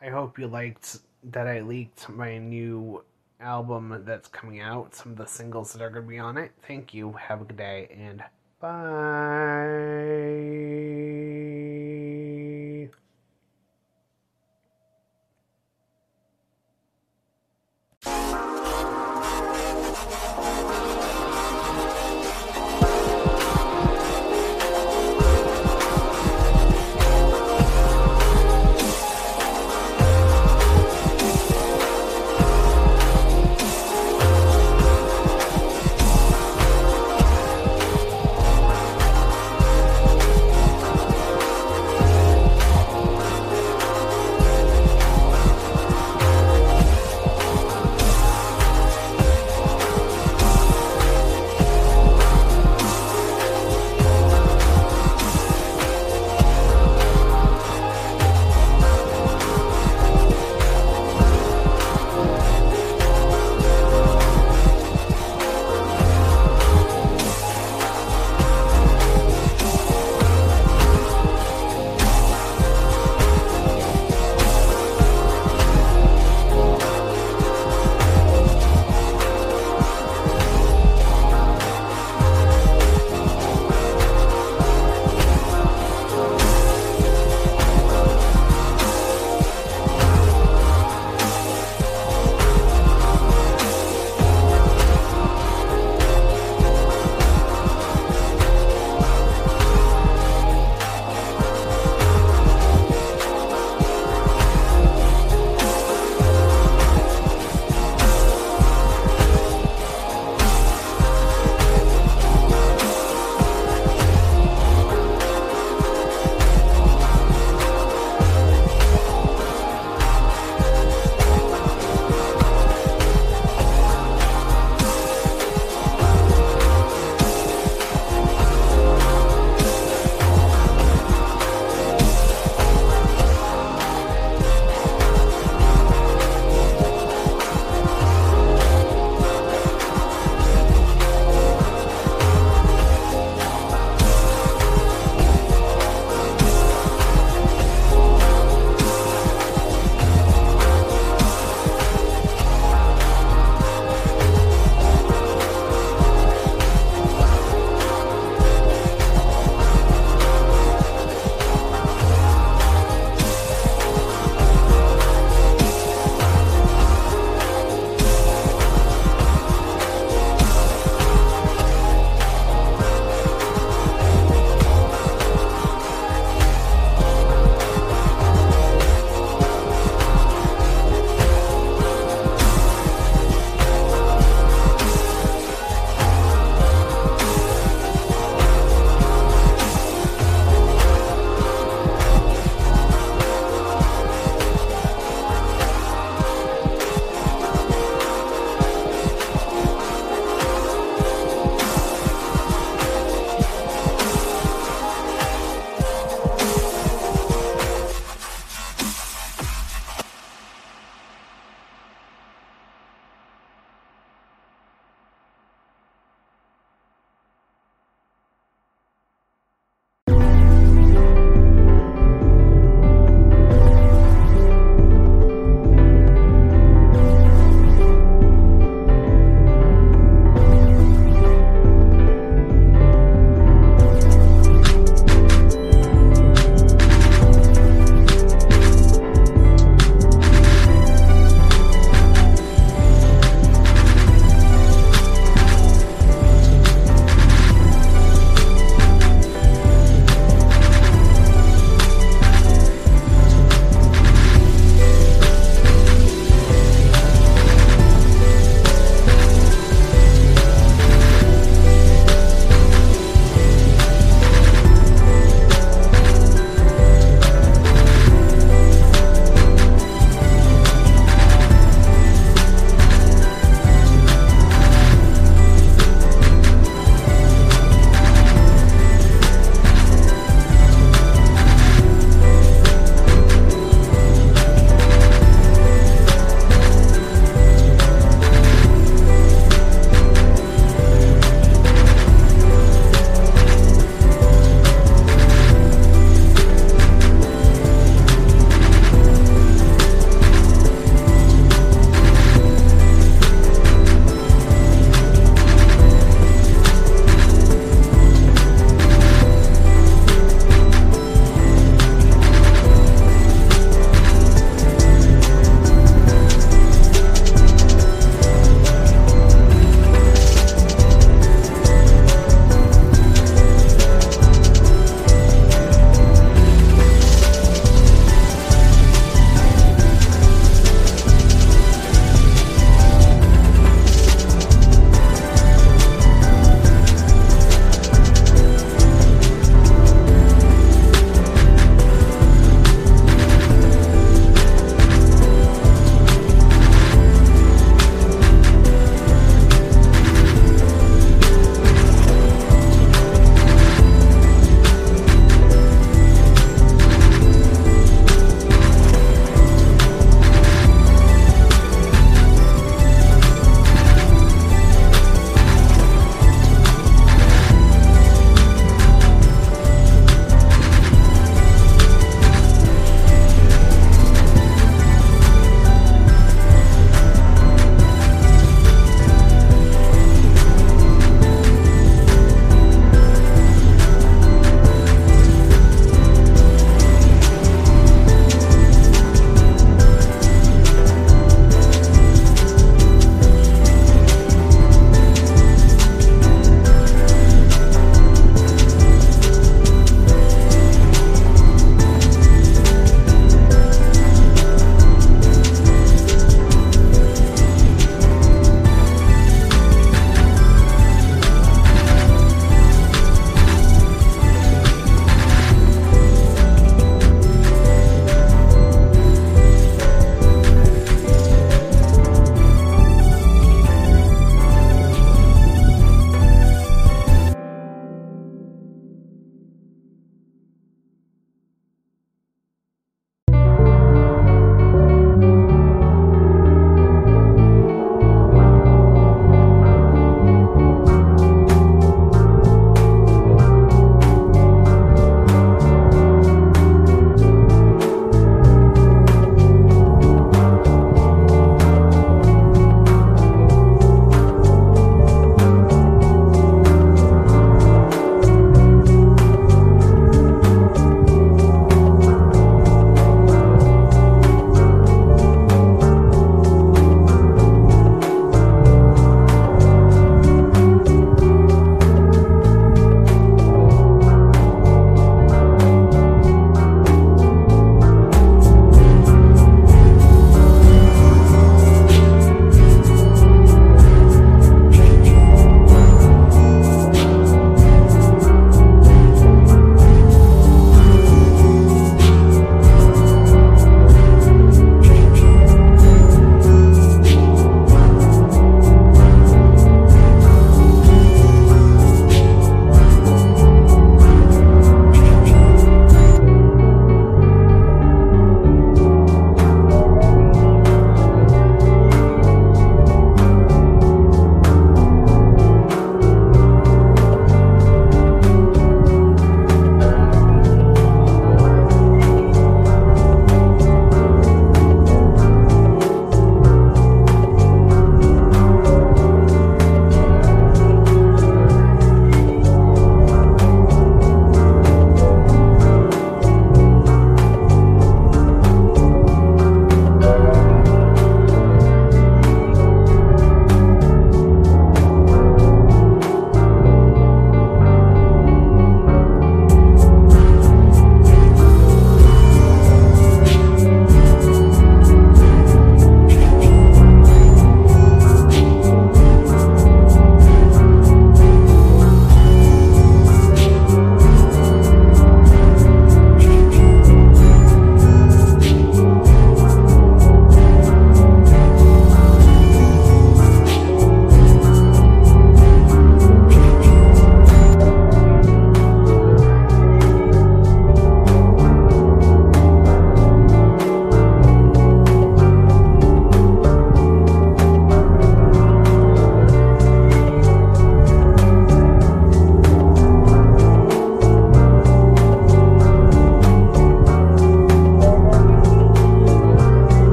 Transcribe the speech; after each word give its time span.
I 0.00 0.10
hope 0.10 0.38
you 0.38 0.46
liked 0.46 0.98
that 1.24 1.46
I 1.48 1.60
leaked 1.60 2.08
my 2.08 2.38
new 2.38 3.04
album 3.40 4.02
that's 4.06 4.28
coming 4.28 4.60
out, 4.60 4.94
some 4.94 5.12
of 5.12 5.18
the 5.18 5.26
singles 5.26 5.72
that 5.72 5.82
are 5.82 5.90
going 5.90 6.04
to 6.04 6.08
be 6.08 6.18
on 6.18 6.38
it. 6.38 6.52
Thank 6.66 6.94
you. 6.94 7.12
Have 7.12 7.40
a 7.40 7.44
good 7.44 7.56
day 7.56 7.88
and 7.98 8.22
bye. 8.60 9.78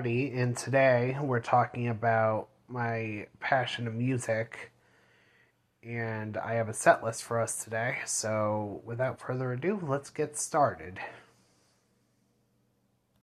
And 0.00 0.56
today 0.56 1.14
we're 1.20 1.40
talking 1.40 1.88
about 1.88 2.48
my 2.68 3.26
passion 3.38 3.86
of 3.86 3.94
music, 3.94 4.72
and 5.82 6.38
I 6.38 6.54
have 6.54 6.70
a 6.70 6.72
set 6.72 7.04
list 7.04 7.22
for 7.22 7.38
us 7.38 7.62
today. 7.62 7.98
So, 8.06 8.80
without 8.86 9.20
further 9.20 9.52
ado, 9.52 9.78
let's 9.86 10.08
get 10.08 10.38
started. 10.38 10.98